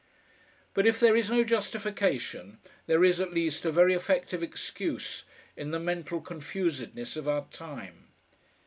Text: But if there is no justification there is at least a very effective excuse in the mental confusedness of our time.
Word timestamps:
But 0.73 0.87
if 0.87 0.99
there 0.99 1.15
is 1.15 1.29
no 1.29 1.43
justification 1.43 2.57
there 2.87 3.03
is 3.03 3.21
at 3.21 3.35
least 3.35 3.65
a 3.65 3.71
very 3.71 3.93
effective 3.93 4.41
excuse 4.41 5.25
in 5.55 5.69
the 5.69 5.79
mental 5.79 6.19
confusedness 6.21 7.15
of 7.15 7.27
our 7.27 7.45
time. 7.51 8.07